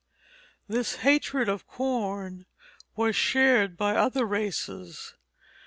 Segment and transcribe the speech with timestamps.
[0.67, 2.47] This hatred of corn
[2.95, 5.13] was shared by other races.